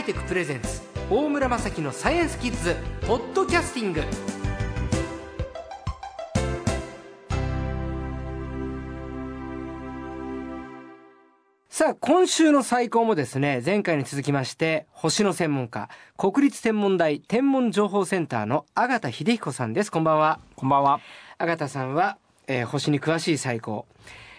[0.00, 0.80] イテクプレゼンツ
[1.10, 2.74] 大村正樹のサイエンスキッズ
[3.06, 4.02] ポッドキャスティング。
[11.68, 19.92] さあ今週のサイコーもですね前回に続きまして星の専門家国立天文台天文情報センターの縣秀彦さんです。
[19.92, 20.40] こんばんは。
[20.56, 21.00] こんばんは。
[21.36, 23.86] 縣さんは、えー星に詳しいサイコー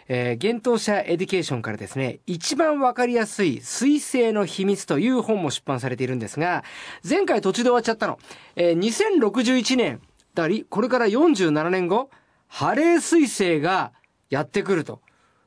[0.08, 6.64] えー、幻冬舎エデュケーションからですね、一番わかりやすい彗星の秘密という本も出版されているんですが、
[7.08, 8.20] 前回途中で終わっちゃったの。
[8.56, 10.02] えー、2061年、
[10.34, 12.10] だり、これから47年後、
[12.48, 13.92] ハレー彗星が
[14.30, 15.02] やってくると。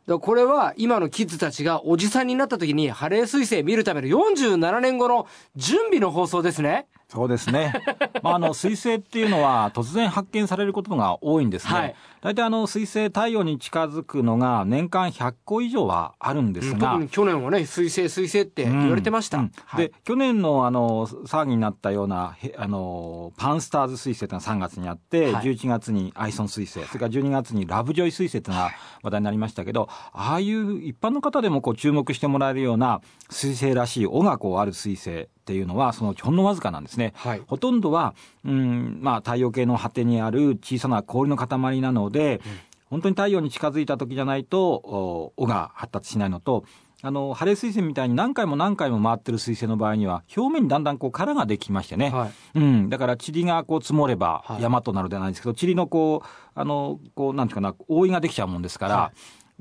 [0.06, 5.26] だこれは今のキッズたちがおじさんになった時にハレー彗星見るための47年後の
[5.56, 6.86] 準備の放送ですね。
[7.14, 7.72] そうですね。
[8.22, 11.74] まあ、あの、水星っていうのは突然発見されることが多いんですね。
[11.74, 19.36] はい大体あの、水星、太陽に近づくのが年間100個以上はあるんですが、特に去年はね、彗星彗星って言われてました。
[19.36, 28.70] うんはいで、去年のあの、騒ぎになったような、へあの、パンスターズ彗星というのが3月にあって、はい11月にアイソン彗星、それから12月にラブジョイ彗星というのが
[29.02, 37.12] 話題になりましたけど、ああいう一般の方でもこう注目してもらえるような彗星らしい、尾がこうある彗星っていうのは、そのほんのわずかなんですね。
[37.16, 38.14] はいほとんどは、
[38.46, 42.40] うん、まあ、太陽系の果てにある小さな氷の塊なので、
[42.88, 46.64] 本当に太陽に近づいた時じゃないと、お尾が発達しないのと、
[47.02, 52.08] あの、ハレー彗星みたいに何回も何回も回ってる彗星の場合には、表面にだんだんこう殻ができましてね。
[52.08, 52.88] はいうん。
[52.88, 59.12] だから、塵がこう積もればはい山となるではないですけど、塵のこう、あの、こう、なんていうかな、覆いができちゃうもんですから、は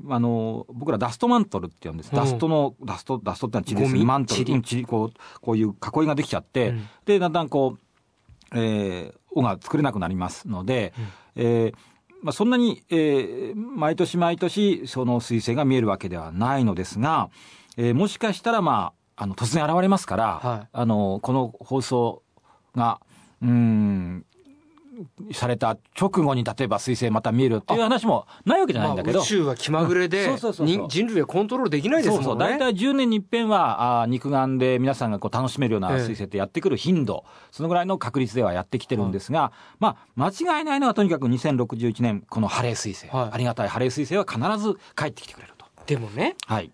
[0.08, 2.10] あの、僕らダストマントルって言うんです。
[2.10, 2.16] うん。
[2.16, 4.04] ダストの、ダスト、ダストってのは塵です。
[4.04, 6.88] マントル、塵うん塵こう、こういう囲いができちゃって、うん。
[7.04, 10.92] で、だんだんこう、えー、尾が作れなくなりますので、
[11.36, 11.74] えー
[12.22, 17.30] まあ、そんなに、えー毎年毎年その彗星が見えるわけではないのですが、
[17.76, 20.68] えーもしかしたら、まあ、あの突然現れますから、はい。
[20.72, 22.22] あのこの放送
[22.74, 23.00] が
[23.42, 24.24] うーん
[25.32, 30.28] された直後に例えば彗星また見えるっていう話もないわけじゃないんだけど、まあ宇宙は気まぐれで、
[30.64, 32.24] 人人類はコントロールできないですもんね。
[32.24, 35.96] そうそう、大体10年に一遍は、あー肉眼で皆さんがこう楽しめるようなええ。
[36.04, 43.34] 彗星ってやってくる頻度、そのぐらいの確率ではやってきてるんですが、まあ、間違いないのはとにかく2061年、このハレー彗星、はい。
[43.34, 45.66] ありがたいハレー彗星は必ず帰ってきてくれると。
[45.86, 46.70] でもね、はい。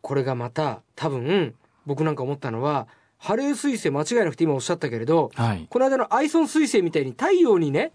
[0.00, 1.54] これがまた多分
[1.86, 2.86] 僕なんか思ったのは、
[3.18, 5.66] ハレー彗星間違いなくて今おっしゃったけれど、はい。
[5.68, 7.90] この間のアイソン彗星みたいに太陽にね、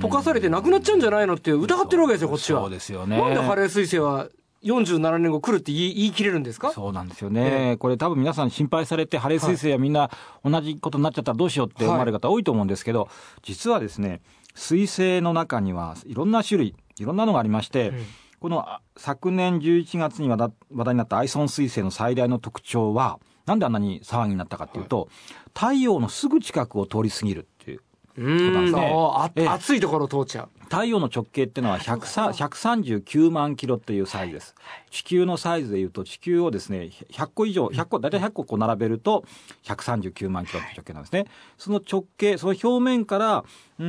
[0.00, 2.62] 溶かされてなくなっちゃうんじゃないのって疑ってるわけですよ、こっちは。
[2.62, 3.18] そうですよね。
[3.20, 4.28] なんでハレー彗星は
[4.62, 6.72] 47年後来るって言い言い切れるんですか？
[6.72, 10.10] そうなんですよね、これ多分皆さん心配されて、ハレー彗星はみんな
[10.42, 13.08] 同じことになっちゃったらどうしようって思われる方多いと思うんですけど、
[13.42, 14.22] 実はですね、
[14.56, 18.04] 彗星の中にはいろんな種類、いろんなのがありまして、うん
[18.40, 20.52] このあ昨年11月に話題
[20.92, 25.08] になったアイソン彗星の最大の特徴は、なんであんなに騒ぎになったかっていうと、
[25.54, 27.80] 太陽のすぐ近くを通り過ぎるっていう。
[28.16, 30.48] うーん、そうなんですね暑いところを通っちゃう。
[30.74, 34.54] 太陽の直径っていうのは100 139万キロっていうサイズです。
[34.90, 39.24] 地球のサイズでいうと地球をですね、100個以上、100個、大体100個こう並べると
[39.62, 41.26] 139万キロって直径なんですね。
[41.58, 43.44] その直径、その表面から、
[43.78, 43.86] うー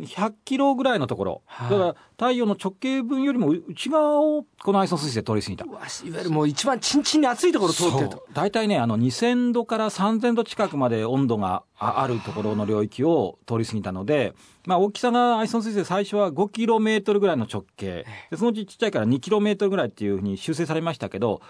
[0.00, 1.42] ん、100キロぐらいのところ。
[1.46, 5.64] はいだから太陽の直径分よりも内側をこのアイソン彗星で通り過ぎた。
[5.64, 5.86] いわ
[6.18, 8.26] ゆるもう一番チンチンに暑いところを通ってると。
[8.32, 14.34] 大体ね、あの、2000度から3000度近くまで温度がああるところの領域を通り過ぎたので、
[14.66, 18.06] まあ、大きさがアイソン彗星最初は5キロメートルぐらいの直径。
[18.30, 21.40] で、そのうちちっちゃいから2キロメートルぐらいっていうふうに修正されましたけど、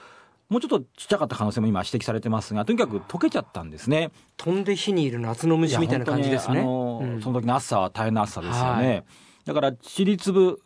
[0.48, 4.10] もうちょっとちっちゃかった可能性も今指摘されてますが、とにかく溶けちゃったんですね。
[4.36, 6.62] 飛んで火にいる夏の虫みたいな感じですね。
[6.62, 9.04] のうんその時の暑さは大変な暑さですよね。
[9.48, 10.60] はだから、塵粒、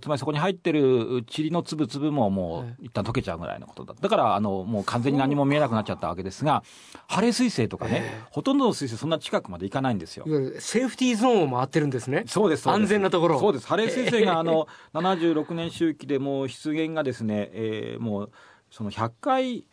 [0.00, 3.94] つまりそこに入ってる塵の粒々ももはう一旦溶けちゃうぐらいのことだ。
[4.00, 6.62] だから、あの、もう完全に何も見えなくなっちゃったわけですが、
[7.08, 10.24] ハレー彗星とかね、ほとんどの彗星そんな近くまで行かないんですよ
[10.58, 12.24] セーフティーゾーンを回ってるんですね。
[12.26, 13.66] そうです、安全なところそうです。
[13.66, 18.30] ハレー彗星が、あの、76年周期でもう出現がですね、えーもう、
[18.70, 19.66] その100回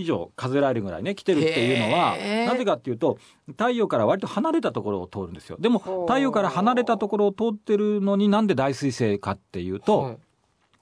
[0.00, 2.16] 以上数えられるぐらいね、来てるっていうのは
[2.46, 3.18] なぜかっていうと、
[3.48, 5.56] 太陽から割と離れたところを通るんですよ。
[5.60, 10.18] でも、太陽から離れたところを通ってるのになんで大彗星かっていうはと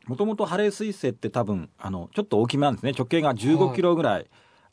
[0.06, 2.92] い、もともとハレー彗星って多分、あの、ちょっと大きめなんですね。
[2.96, 4.26] 直径が15キロぐらい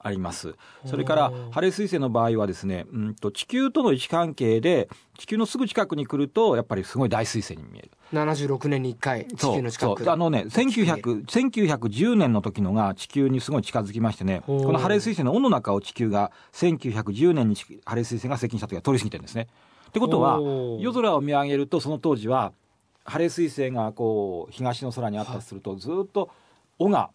[0.05, 0.55] あります。
[0.85, 4.87] それからハレー彗星の場合はですね、うんと、地球との位置関係で、
[5.17, 7.91] 地球のすぐ近くに来ると、やっぱりすごい大彗星に見える。
[8.13, 19.47] 76年に1回、地球の近くあのね、1900 1910年の時のが地球にすごい近づきましてね、このハレー彗星の尾の中を地球が1910年にハレー彗星が接近した時は通り過ぎてるんですね。
[19.89, 20.39] ってことは
[20.79, 22.53] 夜空を見上げると、その当時は、
[23.05, 26.29] ハレー彗星がこう、東の空にあったとすると、ずっと
[26.79, 27.11] 尾が、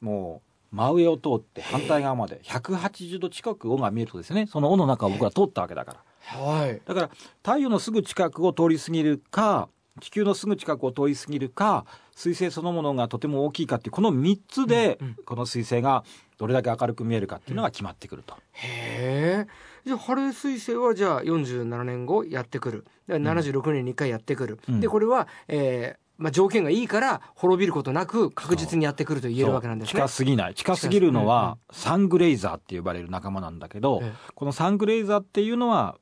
[0.00, 6.80] もう、真上を通って反対側まで180度近く尾が見えるとですねその尾の中を僕ら通ったわけだからはい。
[6.84, 7.10] だから
[7.42, 9.68] 太陽のすぐ近くを通り過ぎるか
[10.00, 11.84] 地球のすぐ近くを通り過ぎるか
[12.16, 16.02] 彗星そのものがとても大きいかっていうこの3つでうんうんこの彗星が
[16.38, 18.34] どれだけ明るく見えるかっていうのが決まってくると。
[18.52, 19.46] へえ。
[19.86, 22.84] じゃあ、ハレー彗星はじゃあ47年後やってくる。
[23.06, 24.58] で76年に1回やってくる。
[24.68, 29.92] うんで、これは、えーまあ、条件がいいから滅びることなく確実にやってくると言えるわけなんですね。
[29.92, 30.54] 近すぎない。
[30.54, 34.12] 近すぎるのはサングレイザーって呼ばれる仲間なんだけど、え。
[34.34, 35.96] このサングレイザーっていうのは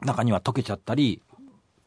[0.00, 1.22] 中には溶けちゃったり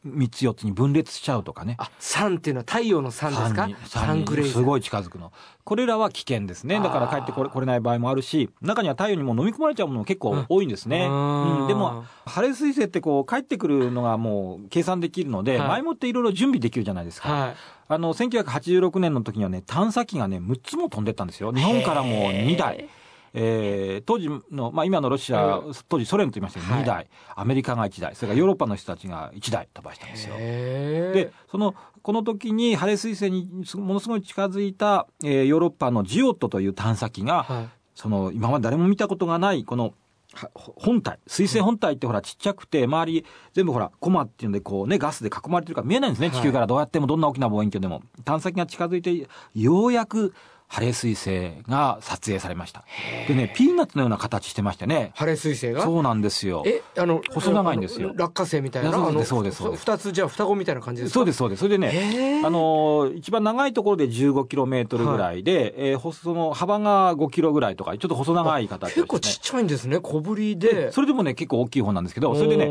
[0.06, 1.76] 3つ4つに分裂しちゃうとかね。
[1.78, 3.66] あ、サンっていうのは太陽のサンですか？
[3.66, 4.48] にサングレイ。
[4.48, 5.32] すごい近づくの。
[5.64, 6.80] これらは危険ですね。
[6.80, 11.60] だから帰ってこれこれない場合もあるし中には太陽にも飲み込まれちゃうものも結構多いんですね、うん。
[11.62, 11.68] うん。
[11.68, 15.68] でもハレー彗星ってこう帰ってくるのがもう計算できるので、はい。
[15.68, 17.54] 前もっていろいろ準備できるじゃないですか、はい。
[17.88, 21.52] あの1986年の時にはね探査機がね6つも飛んでったんですよ。
[21.52, 22.88] 日本からも2台。
[23.34, 26.82] えー当時の、まあ、今のロシア、う当時ソ連と言いましたけどはい。
[26.82, 30.34] 2台、アメリカが1台それからヨーロッパの人たちが1台飛ばしたんですよ。
[30.38, 37.68] へでそのこの時にハレー彗星にすものすごい近づいた、えーヨーロッパのジオットという探査機が、はい。
[37.94, 39.92] その今まで誰も見たことがないこの
[40.34, 46.28] は本体水星本体ってほらちっちゃくて周り全部ほらコマっていうのでこうねガスで囲まれてるから見えないんですね。
[46.28, 46.36] はい。
[46.36, 48.02] 地球からどうやってもどんな大きな望遠鏡でも。
[48.24, 50.32] 探査機が近づいてようやく
[50.72, 52.84] ハレー彗星が撮影されました。
[53.28, 55.12] でねピーナッツのような形してましてね。
[55.14, 55.82] ハレー彗星が？
[55.82, 56.62] そうなんですよ。
[56.66, 58.12] え、あの、細長いんですよ。
[58.16, 58.90] 落花生みたいな？
[58.90, 59.82] そうですそうですそうです。
[59.84, 61.14] 二つ、じゃあ双子みたいな感じですか？
[61.14, 61.60] そうですそうです。
[61.60, 65.42] それでねあのー一番長いところで15キロメートルぐらい。
[65.44, 69.02] で、えーほその幅が5キロぐらいとかちょっと細長い形ですね。
[69.02, 70.90] 結構ちっちゃいんですね、小ぶりで。
[70.90, 72.64] それでもね結構大きい方なんですけどそれでね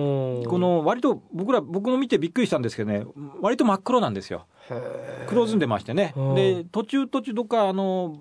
[0.47, 3.05] この割と僕ら僕も見てびっくりしたんですけどね
[3.41, 4.45] 割と真っ黒なんですよ。
[5.27, 6.13] 黒ずんでましてね。
[6.15, 6.35] うん。
[6.35, 8.15] で途中途中どっかあの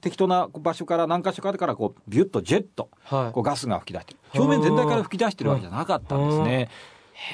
[0.00, 3.32] 適当な場所から何箇所かからこうビュッとジェットはい。
[3.32, 6.68] こうガスが吹き出して表面全体から吹き出してるわけじゃなかったんですね。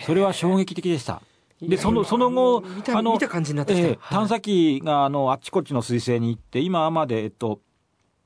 [0.06, 1.22] それは衝撃的でした。
[1.62, 3.86] でそのその後見た見た感じになってきた。
[3.86, 7.60] ええ探査機があのあっちこっちの彗星に行って今までえっと、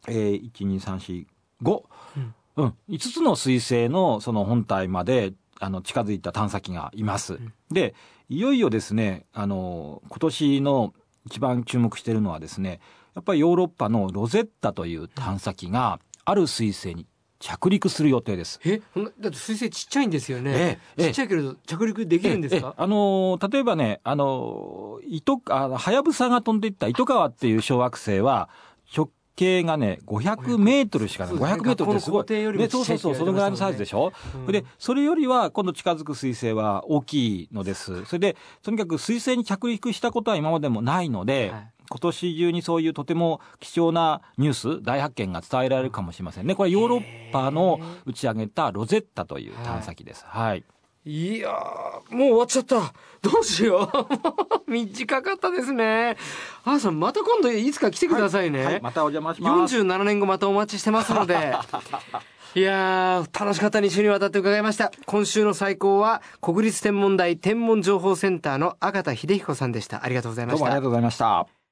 [0.08, 1.82] えー、12345、
[2.16, 2.34] うん。
[2.56, 7.38] うん、5つの彗星のその本体まであの近づいた探査機がいます。
[7.70, 7.94] で
[8.28, 10.94] いよいよですねあの今年の
[11.26, 12.80] 一番注目しているのはですね
[13.14, 17.06] やっぱりヨーロッパのロゼッタという探査機がある彗星に
[17.38, 18.58] 着陸する予定です。
[18.64, 18.80] え
[19.20, 22.68] だって水星ちっちゃいんですよね、ちっちゃいけれど着陸できるんですか？
[22.68, 28.48] ええあのー例えばね、あのー、糸あはやぶさが飛んでいったイトカワっていう小惑星は、
[28.96, 31.36] 直径がね、500メートルしかない。
[31.36, 32.58] そうですね500メートルってすごい。
[32.58, 38.04] ね、そうそうそう、そのぐらいのサイズでしょ、うんで、それよりは今度近づく彗星は大きいのです。
[38.04, 46.54] それで、とにかく彗星に着陸したことは今までもないので、はい今年中にそういうとても貴重なニュース、大発見が伝えられるかもしれませんね。
[46.54, 50.24] これヨーロッパの打ち上げたロゼッタという探査機です。
[50.26, 50.64] はい
[51.06, 52.94] いやーもう終わっちゃった。
[53.20, 53.90] どうしよ
[54.66, 54.70] う。
[54.70, 56.16] 短かったですね。
[56.64, 59.76] 縣さんまた今度いつか来てくださいね、はい、またお邪魔します。
[59.76, 61.34] 47年後またお待ちしてますので。
[62.56, 64.92] いやー楽しかった2週にわたって伺いました。
[65.04, 70.04] 今週のサイコーは国立天文台天文情報センターの縣秀彦さんでした。
[70.04, 70.58] ありがとうございました。
[70.58, 71.63] どうもありがとうございました。